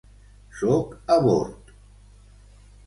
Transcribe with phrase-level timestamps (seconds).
[0.61, 1.73] Sóc a bord.